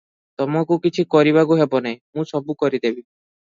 [0.41, 3.01] ତମକୁ କିଛି କରିବାକୁ ହବ ନାହିଁ, ମୁଁ ସବୁ କରିଦେବି।"